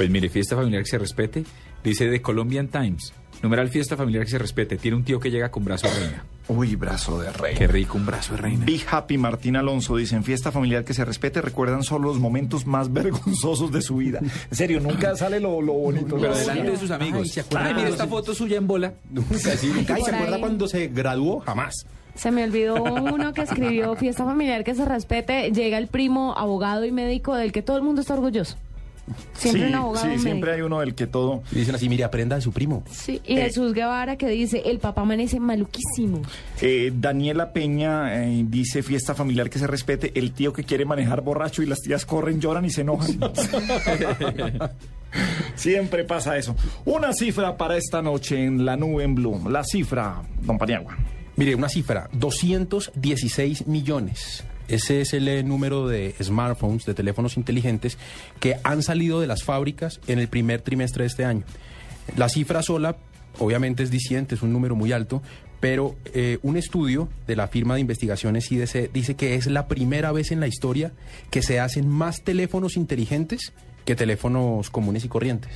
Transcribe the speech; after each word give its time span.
Pues 0.00 0.08
mire, 0.08 0.30
fiesta 0.30 0.56
familiar 0.56 0.82
que 0.82 0.88
se 0.88 0.96
respete, 0.96 1.44
dice 1.84 2.08
The 2.08 2.22
Colombian 2.22 2.68
Times. 2.68 3.12
Numeral 3.42 3.68
fiesta 3.68 3.98
familiar 3.98 4.24
que 4.24 4.30
se 4.30 4.38
respete. 4.38 4.78
Tiene 4.78 4.96
un 4.96 5.04
tío 5.04 5.20
que 5.20 5.30
llega 5.30 5.50
con 5.50 5.62
brazo 5.62 5.88
de 5.88 5.94
reina. 6.00 6.24
Uy, 6.48 6.74
brazo 6.74 7.20
de 7.20 7.30
rey. 7.30 7.54
Qué 7.54 7.66
rico, 7.66 7.98
un 7.98 8.06
brazo 8.06 8.32
de 8.32 8.40
reina. 8.40 8.64
Be 8.64 8.80
Happy 8.90 9.18
Martín 9.18 9.56
Alonso 9.56 9.96
dice, 9.96 10.16
en 10.16 10.24
fiesta 10.24 10.50
familiar 10.52 10.86
que 10.86 10.94
se 10.94 11.04
respete, 11.04 11.42
recuerdan 11.42 11.82
solo 11.82 12.08
los 12.08 12.18
momentos 12.18 12.66
más 12.66 12.90
vergonzosos 12.94 13.72
de 13.72 13.82
su 13.82 13.96
vida. 13.96 14.20
En 14.20 14.56
serio, 14.56 14.80
nunca 14.80 15.14
sale 15.18 15.38
lo, 15.38 15.60
lo 15.60 15.74
bonito. 15.74 16.16
Pero 16.18 16.32
¿no? 16.32 16.38
delante 16.38 16.70
de 16.70 16.78
sus 16.78 16.90
amigos. 16.92 17.20
Ay, 17.24 17.28
¿se 17.28 17.40
acuerda? 17.40 17.66
Ay, 17.66 17.74
mire 17.74 17.90
esta 17.90 18.06
foto 18.06 18.34
suya 18.34 18.56
en 18.56 18.66
bola. 18.66 18.94
Nunca, 19.10 19.36
sí, 19.36 19.66
nunca. 19.66 19.98
¿Y 19.98 20.00
Por 20.00 20.08
se 20.08 20.16
acuerda 20.16 20.36
ahí. 20.36 20.40
cuando 20.40 20.66
se 20.66 20.88
graduó? 20.88 21.40
Jamás. 21.40 21.74
Se 22.14 22.30
me 22.30 22.42
olvidó 22.44 22.82
uno 22.82 23.34
que 23.34 23.42
escribió 23.42 23.94
fiesta 23.96 24.24
familiar 24.24 24.64
que 24.64 24.74
se 24.74 24.86
respete. 24.86 25.50
Llega 25.52 25.76
el 25.76 25.88
primo 25.88 26.34
abogado 26.38 26.86
y 26.86 26.90
médico 26.90 27.34
del 27.34 27.52
que 27.52 27.60
todo 27.60 27.76
el 27.76 27.82
mundo 27.82 28.00
está 28.00 28.14
orgulloso. 28.14 28.56
Siempre 29.34 29.62
sí, 29.62 29.68
un 29.68 29.74
abogado. 29.74 30.06
sí, 30.06 30.12
un 30.12 30.20
siempre 30.20 30.52
hay 30.52 30.60
uno 30.60 30.80
del 30.80 30.94
que 30.94 31.06
todo... 31.06 31.42
Y 31.52 31.56
dicen 31.56 31.74
así, 31.74 31.88
mire, 31.88 32.04
aprenda 32.04 32.36
de 32.36 32.42
su 32.42 32.52
primo. 32.52 32.84
Sí, 32.90 33.20
y 33.24 33.36
Jesús 33.36 33.72
Guevara 33.72 34.16
que 34.16 34.28
dice, 34.28 34.62
el 34.66 34.78
papá 34.78 35.02
amanece 35.02 35.40
maluquísimo. 35.40 36.22
Eh, 36.60 36.92
Daniela 36.94 37.52
Peña 37.52 38.22
eh, 38.24 38.44
dice 38.46 38.82
fiesta 38.82 39.14
familiar 39.14 39.50
que 39.50 39.58
se 39.58 39.66
respete, 39.66 40.12
el 40.14 40.32
tío 40.32 40.52
que 40.52 40.64
quiere 40.64 40.84
manejar 40.84 41.22
borracho 41.22 41.62
y 41.62 41.66
las 41.66 41.80
tías 41.80 42.06
corren, 42.06 42.40
lloran 42.40 42.64
y 42.64 42.70
se 42.70 42.82
enojan. 42.82 43.18
Siempre 45.54 46.04
pasa 46.04 46.36
eso. 46.36 46.54
Una 46.84 47.12
cifra 47.12 47.56
para 47.56 47.76
esta 47.76 48.02
noche 48.02 48.44
en 48.44 48.64
la 48.64 48.76
nube 48.76 49.04
en 49.04 49.14
Blue. 49.14 49.48
La 49.48 49.64
cifra, 49.64 50.22
don 50.42 50.58
Paniagua. 50.58 50.96
Mire, 51.36 51.54
una 51.54 51.68
cifra, 51.68 52.08
216 52.12 53.66
millones. 53.66 54.44
Ese 54.70 55.00
es 55.00 55.12
el 55.14 55.26
eh, 55.26 55.42
número 55.42 55.88
de 55.88 56.14
smartphones, 56.22 56.86
de 56.86 56.94
teléfonos 56.94 57.36
inteligentes, 57.36 57.98
que 58.38 58.56
han 58.62 58.82
salido 58.82 59.20
de 59.20 59.26
las 59.26 59.42
fábricas 59.42 60.00
en 60.06 60.20
el 60.20 60.28
primer 60.28 60.62
trimestre 60.62 61.02
de 61.02 61.08
este 61.08 61.24
año. 61.24 61.42
La 62.16 62.28
cifra 62.28 62.62
sola, 62.62 62.96
obviamente, 63.38 63.82
es 63.82 63.90
diciente, 63.90 64.36
es 64.36 64.42
un 64.42 64.52
número 64.52 64.76
muy 64.76 64.92
alto, 64.92 65.22
pero 65.58 65.96
eh, 66.14 66.38
un 66.42 66.56
estudio 66.56 67.08
de 67.26 67.36
la 67.36 67.48
firma 67.48 67.74
de 67.74 67.80
investigaciones 67.80 68.50
IDC 68.50 68.92
dice 68.92 69.16
que 69.16 69.34
es 69.34 69.46
la 69.46 69.66
primera 69.66 70.12
vez 70.12 70.30
en 70.30 70.40
la 70.40 70.46
historia 70.46 70.92
que 71.30 71.42
se 71.42 71.58
hacen 71.58 71.88
más 71.88 72.22
teléfonos 72.22 72.76
inteligentes 72.76 73.52
que 73.84 73.96
teléfonos 73.96 74.70
comunes 74.70 75.04
y 75.04 75.08
corrientes. 75.08 75.52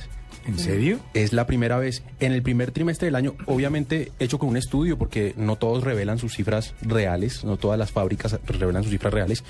¿En 0.47 0.59
serio? 0.59 0.99
Es 1.13 1.33
la 1.33 1.47
primera 1.47 1.77
vez 1.77 2.03
en 2.19 2.31
el 2.31 2.43
primer 2.43 2.71
trimestre 2.71 3.07
del 3.07 3.15
año, 3.15 3.35
obviamente 3.47 4.11
hecho 4.19 4.37
con 4.37 4.49
un 4.49 4.57
estudio, 4.57 4.97
porque 4.97 5.33
no 5.37 5.55
todos 5.55 5.83
revelan 5.83 6.19
sus 6.19 6.35
cifras 6.35 6.75
reales, 6.81 7.43
no 7.43 7.57
todas 7.57 7.79
las 7.79 7.91
fábricas 7.91 8.39
revelan 8.45 8.83
sus 8.83 8.91
cifras 8.91 9.13
reales. 9.13 9.43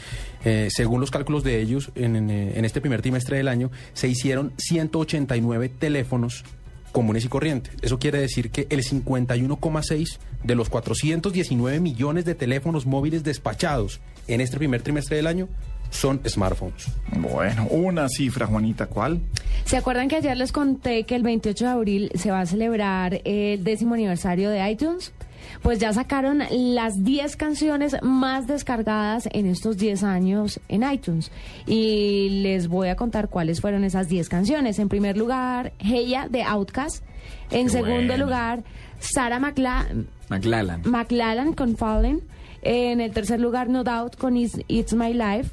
Eh, 0.45 0.69
según 0.71 1.01
los 1.01 1.11
cálculos 1.11 1.43
de 1.43 1.59
ellos, 1.59 1.91
en, 1.95 2.15
en, 2.15 2.29
eh, 2.29 2.53
en 2.55 2.63
este 2.63 2.79
primer 2.79 3.01
trimestre 3.01 3.37
del 3.37 3.49
año 3.49 3.71
se 3.93 4.07
hicieron 4.07 4.53
189 4.57 5.69
teléfonos 5.69 6.45
comunes 6.93 7.25
y 7.25 7.27
corrientes. 7.27 7.73
Eso 7.81 7.99
quiere 7.99 8.19
decir 8.19 8.51
que 8.51 8.67
el 8.69 8.81
51,6 8.81 10.17
de 10.45 10.55
los 10.55 10.69
419 10.69 11.81
millones 11.81 12.23
de 12.23 12.35
teléfonos 12.35 12.85
móviles 12.85 13.25
despachados 13.25 13.99
en 14.29 14.39
este 14.39 14.57
primer 14.57 14.81
trimestre 14.81 15.17
del 15.17 15.27
año 15.27 15.49
son 15.89 16.21
smartphones. 16.27 16.87
Bueno, 17.17 17.67
una 17.69 18.07
cifra, 18.09 18.45
Juanita, 18.47 18.87
¿cuál? 18.87 19.21
¿Se 19.65 19.77
acuerdan 19.77 20.07
que 20.09 20.17
ayer 20.17 20.35
les 20.37 20.51
conté 20.51 21.03
que 21.03 21.15
el 21.15 21.23
28 21.23 21.65
de 21.65 21.71
abril 21.71 22.11
se 22.15 22.31
va 22.31 22.41
a 22.41 22.45
celebrar 22.45 23.21
el 23.23 23.63
décimo 23.63 23.93
aniversario 23.93 24.49
de 24.49 24.69
iTunes? 24.69 25.13
Pues 25.61 25.79
ya 25.79 25.93
sacaron 25.93 26.41
las 26.49 27.03
10 27.03 27.35
canciones 27.37 27.95
más 28.01 28.47
descargadas 28.47 29.29
en 29.31 29.45
estos 29.45 29.77
10 29.77 30.03
años 30.03 30.59
en 30.69 30.83
iTunes. 30.91 31.31
Y 31.65 32.41
les 32.41 32.67
voy 32.67 32.89
a 32.89 32.95
contar 32.95 33.29
cuáles 33.29 33.61
fueron 33.61 33.83
esas 33.83 34.07
10 34.09 34.27
canciones. 34.27 34.79
En 34.79 34.89
primer 34.89 35.17
lugar, 35.17 35.71
Heya 35.79 36.27
de 36.29 36.43
Outcast. 36.43 37.03
En 37.51 37.67
Qué 37.67 37.73
segundo 37.73 38.07
buena. 38.13 38.17
lugar, 38.17 38.63
Sarah 38.99 39.39
McLa 39.39 39.87
McLallan. 40.29 40.81
McLaren 40.85 41.53
con 41.53 41.77
Fallen. 41.77 42.21
En 42.63 42.99
el 42.99 43.11
tercer 43.11 43.39
lugar, 43.39 43.69
No 43.69 43.83
Doubt 43.83 44.15
con 44.17 44.37
It's, 44.37 44.59
It's 44.67 44.93
My 44.93 45.13
Life. 45.13 45.51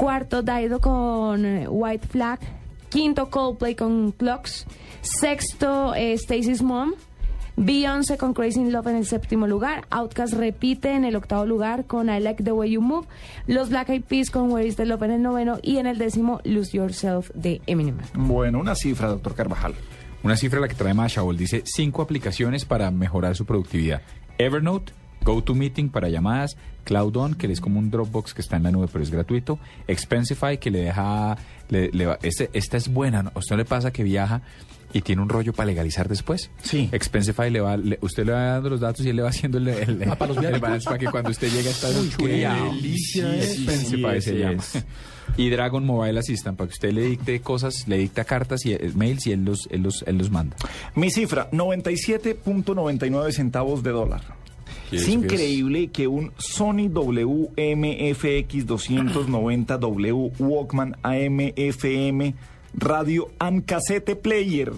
Cuarto, 0.00 0.42
Daido 0.42 0.80
con 0.80 1.44
eh, 1.44 1.68
White 1.68 2.08
Flag. 2.08 2.40
Quinto, 2.88 3.28
Coldplay 3.28 3.74
con 3.74 4.12
Clocks. 4.12 4.64
Sexto, 5.02 5.94
eh, 5.94 6.16
Stacy's 6.16 6.62
Mom. 6.62 6.92
Beyoncé 7.56 8.16
con 8.16 8.32
Crazy 8.32 8.60
in 8.60 8.72
Love 8.72 8.86
en 8.86 8.96
el 8.96 9.04
séptimo 9.04 9.46
lugar. 9.46 9.84
Outcast 9.90 10.32
repite 10.32 10.94
en 10.94 11.04
el 11.04 11.16
octavo 11.16 11.44
lugar 11.44 11.84
con 11.84 12.08
I 12.08 12.18
Like 12.18 12.42
the 12.42 12.52
Way 12.52 12.70
You 12.70 12.80
Move. 12.80 13.08
Los 13.46 13.68
Black 13.68 13.90
Eyed 13.90 14.04
Peas 14.04 14.30
con 14.30 14.50
Where 14.50 14.66
is 14.66 14.76
the 14.76 14.86
Love 14.86 15.02
en 15.02 15.10
el 15.10 15.22
noveno. 15.22 15.58
Y 15.60 15.76
en 15.76 15.86
el 15.86 15.98
décimo, 15.98 16.40
Lose 16.44 16.74
Yourself 16.74 17.30
de 17.34 17.60
Eminem. 17.66 17.98
Bueno, 18.14 18.58
una 18.58 18.76
cifra, 18.76 19.08
doctor 19.08 19.34
Carvajal. 19.34 19.74
Una 20.22 20.38
cifra 20.38 20.60
la 20.60 20.68
que 20.68 20.76
trae 20.76 20.94
Mashabol 20.94 21.36
dice 21.36 21.62
cinco 21.66 22.00
aplicaciones 22.00 22.64
para 22.64 22.90
mejorar 22.90 23.36
su 23.36 23.44
productividad. 23.44 24.00
Evernote, 24.38 24.94
GoToMeeting 25.24 25.90
para 25.90 26.08
llamadas, 26.08 26.56
CloudOn, 26.84 27.34
que 27.34 27.46
es 27.46 27.60
como 27.60 27.78
un 27.78 27.90
Dropbox 27.90 28.34
que 28.34 28.40
está 28.40 28.56
en 28.56 28.62
la 28.64 28.70
nube 28.70 28.88
pero 28.92 29.02
es 29.04 29.10
gratuito, 29.10 29.58
Expensify, 29.86 30.58
que 30.58 30.70
le 30.70 30.80
deja, 30.80 31.36
le- 31.68 31.90
este, 32.22 32.50
esta 32.52 32.76
es 32.76 32.88
buena, 32.92 33.22
¿no? 33.22 33.32
¿A 33.34 33.38
usted 33.38 33.54
no 33.54 33.58
le 33.58 33.64
pasa 33.64 33.90
que 33.92 34.02
viaja 34.02 34.42
y 34.92 35.02
tiene 35.02 35.22
un 35.22 35.28
rollo 35.28 35.52
para 35.52 35.66
legalizar 35.66 36.08
después? 36.08 36.50
Sí. 36.62 36.88
Expensify 36.90 37.50
le 37.50 37.60
va, 37.60 37.76
le- 37.76 37.98
usted 38.00 38.24
le 38.26 38.32
va 38.32 38.42
dando 38.42 38.70
los 38.70 38.80
datos 38.80 39.04
y 39.04 39.10
él 39.10 39.16
le 39.16 39.22
va 39.22 39.28
haciendo 39.28 39.58
el, 39.58 39.68
el, 39.68 40.02
Ah, 40.10 40.16
¿para 40.16 40.32
los 40.34 40.42
el 40.44 40.58
balance 40.58 40.84
para 40.86 40.98
que 40.98 41.06
cuando 41.06 41.30
usted 41.30 41.48
llegue 41.52 41.70
está 41.70 41.88
Uy, 41.90 42.08
qué 42.08 42.16
chuleado. 42.16 42.64
delicia. 42.72 43.36
Expensify 43.36 44.20
Sí, 44.22 44.30
se 44.30 44.38
llama. 44.38 44.52
es. 44.54 44.84
Y 45.36 45.48
Dragon 45.48 45.84
Mobile 45.86 46.18
Assistant, 46.18 46.56
para 46.58 46.66
que 46.68 46.72
usted 46.72 46.92
le 46.92 47.02
dicte 47.02 47.40
cosas, 47.40 47.86
le 47.86 47.98
dicta 47.98 48.24
cartas 48.24 48.66
y 48.66 48.72
eh, 48.72 48.90
mails 48.96 49.28
y 49.28 49.32
él 49.32 49.44
los, 49.44 49.68
él 49.70 49.82
los, 49.82 50.02
él 50.08 50.18
los 50.18 50.28
manda. 50.30 50.56
Mi 50.96 51.08
cifra, 51.10 51.48
97.99 51.52 53.30
centavos 53.32 53.82
de 53.84 53.90
dólar. 53.90 54.22
¿Y 54.92 54.96
Es 54.96 55.08
increíble 55.08 55.88
que 55.88 56.06
un 56.08 56.32
Sony 56.38 56.88
WMFX 56.88 58.66
290W 58.66 60.32
Walkman 60.38 60.96
AM/FM 61.02 62.34
radio 62.74 63.28
and 63.38 63.64
cassette 63.64 64.14
player 64.20 64.72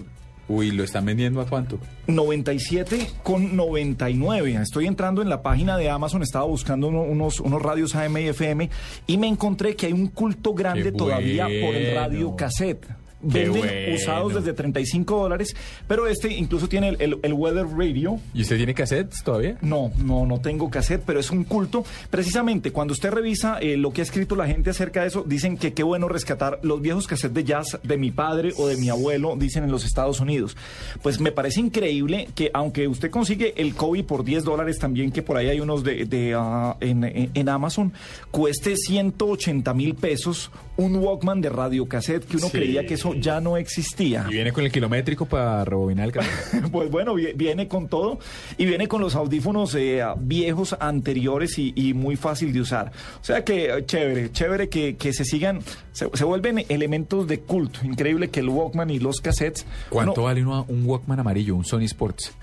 Uy, 0.49 0.71
¿lo 0.71 0.83
están 0.83 1.05
vendiendo 1.05 1.39
a 1.39 1.47
cuánto? 1.47 1.79
97 2.07 3.07
con 3.23 3.55
99. 3.55 4.55
Estoy 4.61 4.87
entrando 4.87 5.21
en 5.21 5.29
la 5.29 5.41
página 5.41 5.77
de 5.77 5.89
Amazon, 5.89 6.21
estaba 6.21 6.43
buscando 6.43 6.89
uno- 6.89 7.03
unos, 7.03 7.39
unos 7.39 7.61
radios 7.61 7.95
AM 7.95 8.17
y 8.17 8.27
FM 8.27 8.69
y 9.07 9.17
me 9.17 9.27
encontré 9.29 9.77
que 9.77 9.85
hay 9.85 9.93
un 9.93 10.07
culto 10.07 10.53
grande 10.53 10.91
todavía 10.91 11.45
por 11.45 11.73
el 11.75 11.95
radio 11.95 12.35
cassette. 12.35 12.85
Qué 13.31 13.45
Venden 13.49 13.51
bueno. 13.61 13.95
usados 13.95 14.33
desde 14.35 14.53
35 14.53 15.17
dólares, 15.21 15.55
pero 15.87 16.07
este 16.07 16.31
incluso 16.33 16.67
tiene 16.67 16.89
el, 16.89 16.97
el- 17.01 17.19
el 17.23 17.33
Weather 17.33 17.65
Radio. 17.67 18.19
¿Y 18.33 18.41
usted 18.41 18.57
tiene 18.57 18.73
cassettes 18.73 19.23
todavía? 19.23 19.57
No, 19.61 19.91
no, 20.03 20.25
no 20.25 20.41
tengo 20.41 20.69
cassette, 20.69 21.03
pero 21.05 21.19
es 21.19 21.31
un 21.31 21.43
culto. 21.43 21.85
Precisamente 22.09 22.71
cuando 22.71 22.91
usted 22.93 23.11
revisa 23.11 23.59
eh, 23.59 23.77
lo 23.77 23.91
que 23.93 24.01
ha 24.01 24.03
escrito 24.03 24.35
la 24.35 24.47
gente 24.47 24.69
acerca 24.71 25.01
de 25.01 25.07
eso, 25.07 25.23
dicen 25.25 25.57
que 25.57 25.73
qué 25.73 25.83
bueno 25.83 26.07
rescatar 26.09 26.59
los 26.63 26.81
viejos 26.81 27.07
cassettes 27.07 27.33
de 27.33 27.43
jazz 27.43 27.79
de 27.83 27.97
mi 27.97 28.11
padre 28.11 28.53
o 28.57 28.67
de 28.67 28.77
mi 28.77 28.89
abuelo, 28.89 29.35
dicen 29.37 29.63
en 29.63 29.71
los 29.71 29.85
Estados 29.85 30.19
Unidos. 30.19 30.57
Pues 31.01 31.19
me 31.19 31.31
parece 31.31 31.59
increíble 31.61 32.27
que 32.35 32.51
aunque 32.53 32.87
usted 32.87 33.09
consigue 33.09 33.53
el 33.57 33.73
Kobe 33.73 34.03
por 34.03 34.23
10 34.23 34.43
dólares 34.43 34.79
también, 34.79 35.11
que 35.11 35.21
por 35.21 35.37
ahí 35.37 35.47
hay 35.49 35.59
unos 35.59 35.83
de, 35.83 36.05
de, 36.05 36.33
ah, 36.37 36.75
en, 36.81 37.03
en- 37.03 37.31
en 37.33 37.49
Amazon, 37.49 37.93
cueste 38.31 38.75
180 38.75 39.73
mil 39.73 39.95
pesos 39.95 40.51
un 40.75 40.95
Walkman 40.95 41.39
de 41.39 41.49
radio 41.49 41.85
cassette, 41.87 42.25
que 42.25 42.37
uno 42.37 42.47
Sí. 42.47 42.51
creía 42.57 42.85
que 42.85 42.95
eso 42.95 43.12
ya 43.19 43.39
no 43.41 43.57
existía. 43.57 44.25
Y 44.29 44.33
viene 44.33 44.51
con 44.51 44.63
el 44.63 44.71
kilométrico 44.71 45.25
para 45.25 45.63
rebobinar 45.65 46.05
el 46.07 46.11
cassette. 46.11 46.63
Pues 46.71 46.89
bueno, 46.89 47.13
vi- 47.15 47.33
viene 47.35 47.67
con 47.67 47.87
todo 47.87 48.19
y 48.57 48.65
viene 48.65 48.87
con 48.87 49.01
los 49.01 49.15
audífonos 49.15 49.75
eh, 49.75 50.03
viejos 50.19 50.75
anteriores 50.79 51.57
y, 51.59 51.71
y 51.75 51.93
muy 51.93 52.15
fácil 52.15 52.51
de 52.53 52.61
usar. 52.61 52.91
O 53.21 53.23
sea 53.23 53.43
que 53.43 53.65
eh, 53.65 53.85
chévere, 53.85 54.31
chévere 54.31 54.69
que, 54.69 54.95
que 54.95 55.13
se 55.13 55.23
sigan, 55.25 55.59
se, 55.91 56.09
se 56.13 56.23
vuelven 56.23 56.65
elementos 56.69 57.27
de 57.27 57.39
culto. 57.41 57.79
Increíble 57.83 58.29
que 58.29 58.39
el 58.39 58.49
Walkman 58.49 58.89
y 58.89 58.99
los 58.99 59.21
cassettes. 59.21 59.65
¿Cuánto 59.89 60.13
uno- 60.13 60.23
vale 60.23 60.41
uno- 60.41 60.65
un 60.67 60.85
Walkman 60.85 61.19
amarillo, 61.19 61.55
un 61.55 61.65
Sony 61.65 61.81
Sports? 61.83 62.33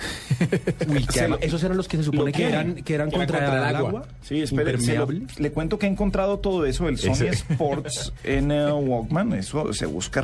Uy, 0.88 1.04
que 1.06 1.20
además- 1.20 1.38
esos 1.42 1.62
eran 1.64 1.76
los 1.76 1.88
que 1.88 1.96
se 1.96 2.04
supone 2.04 2.32
que 2.32 2.38
que- 2.42 2.48
eran, 2.48 2.74
que 2.76 2.94
eran 2.94 3.10
contra, 3.10 3.38
contra 3.38 3.70
el 3.70 3.76
agua. 3.76 3.88
agua. 3.88 4.08
Sí, 4.22 4.40
espere, 4.40 4.78
se 4.80 4.94
lo- 4.96 5.08
le 5.10 5.50
cuento 5.50 5.78
que 5.78 5.86
he 5.86 5.90
encontrado 5.90 6.38
todo 6.38 6.64
eso, 6.66 6.88
el 6.88 6.98
Sony 6.98 7.12
Ese. 7.12 7.28
Sports 7.30 8.12
en 8.24 8.50
eh, 8.52 8.72
Walkman, 8.72 9.32
eso 9.34 9.72
se 9.72 9.86
busca 9.86 10.20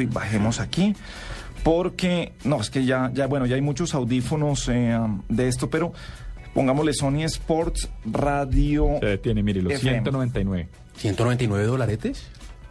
y 0.00 0.06
bajemos 0.06 0.60
aquí. 0.60 0.94
Porque, 1.62 2.32
no, 2.44 2.60
es 2.60 2.70
que 2.70 2.84
ya, 2.84 3.10
ya 3.14 3.26
bueno, 3.26 3.46
ya 3.46 3.54
hay 3.54 3.60
muchos 3.60 3.94
audífonos 3.94 4.68
eh, 4.68 4.98
de 5.28 5.48
esto, 5.48 5.70
pero 5.70 5.92
pongámosle 6.54 6.92
Sony 6.92 7.22
Sports 7.24 7.88
Radio. 8.04 8.96
Se 9.00 9.06
detiene, 9.06 9.42
mírelo, 9.42 9.70
FM. 9.70 9.92
199. 10.02 10.68
199 10.96 11.64
dolaretes. 11.66 12.26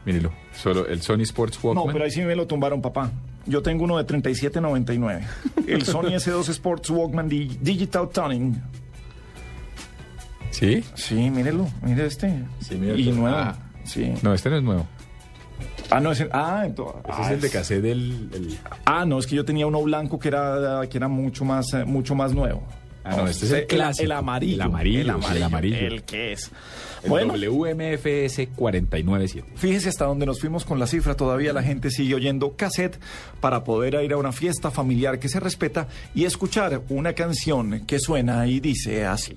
Mírelo, 0.05 0.31
solo 0.55 0.87
el 0.87 1.01
Sony 1.01 1.21
Sports 1.21 1.59
No, 1.63 1.69
Walkman. 1.69 1.93
pero 1.93 2.05
ahí 2.05 2.11
sí 2.11 2.21
me 2.21 2.35
lo 2.35 2.47
tumbaron, 2.47 2.81
papá. 2.81 3.11
Yo 3.45 3.61
tengo 3.61 3.83
uno 3.85 3.97
de 3.97 4.05
37.99. 4.05 5.21
El 5.67 5.83
Sony 5.85 6.09
S2 6.15 6.49
Sports 6.49 6.89
Walkman 6.89 7.29
Di- 7.29 7.57
Digital 7.61 8.09
Tuning. 8.09 8.55
¿Sí? 10.51 10.83
Sí, 10.95 11.29
mírelo, 11.29 11.67
mire 11.81 12.05
este. 12.05 12.43
Sí, 12.59 12.75
y 12.75 13.05
todo. 13.05 13.15
nuevo. 13.15 13.35
Ah. 13.37 13.57
Sí. 13.83 14.13
No, 14.21 14.33
este 14.33 14.49
no 14.49 14.57
es 14.57 14.63
nuevo. 14.63 14.87
Ah, 15.91 15.99
no, 15.99 16.11
ese, 16.11 16.27
ah, 16.31 16.63
ento- 16.65 16.95
Ese 17.03 17.11
ah, 17.21 17.25
es 17.25 17.31
el 17.31 17.41
de 17.41 17.49
cassette 17.49 17.81
del... 17.81 18.29
el- 18.33 18.57
ah, 18.85 19.05
no, 19.05 19.19
es 19.19 19.27
que 19.27 19.35
yo 19.35 19.45
tenía 19.45 19.67
uno 19.67 19.81
blanco 19.83 20.17
que 20.19 20.29
era, 20.29 20.81
que 20.89 20.97
era 20.97 21.07
mucho 21.07 21.45
más, 21.45 21.73
eh, 21.73 21.85
mucho 21.85 22.15
más 22.15 22.33
nuevo. 22.33 22.63
Ah, 23.03 23.15
no, 23.17 23.27
este 23.27 23.45
es 23.47 23.51
el 23.51 23.65
clásico. 23.67 24.05
El 24.05 24.11
amarillo. 24.11 24.53
El 24.55 24.61
amarillo, 24.61 25.01
El 25.01 25.09
amarillo. 25.09 25.35
el 25.37 25.43
amarillo. 25.43 25.77
El 25.77 26.03
que 26.03 26.33
es. 26.33 26.51
el 27.03 27.09
Bueno, 27.09 27.33
WMFS 27.33 28.47
497. 28.55 29.53
Fíjese 29.55 29.89
hasta 29.89 30.05
donde 30.05 30.27
nos 30.27 30.39
fuimos 30.39 30.65
con 30.65 30.77
la 30.79 30.85
cifra, 30.85 31.15
todavía 31.15 31.51
la 31.51 31.63
gente 31.63 31.89
sigue 31.89 32.13
oyendo 32.13 32.55
cassette 32.55 32.99
para 33.39 33.63
poder 33.63 33.95
ir 34.03 34.13
a 34.13 34.17
una 34.17 34.31
fiesta 34.31 34.69
familiar 34.69 35.17
que 35.17 35.29
se 35.29 35.39
respeta 35.39 35.87
y 36.13 36.25
escuchar 36.25 36.81
una 36.89 37.13
canción 37.13 37.85
que 37.87 37.97
suena 37.99 38.45
y 38.45 38.59
dice 38.59 39.03
así. 39.05 39.35